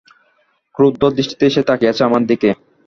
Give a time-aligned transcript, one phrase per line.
[0.75, 2.49] ক্রুদ্ধ দৃষ্টিতে সে তাকিয়ে আছে আমার দিকে।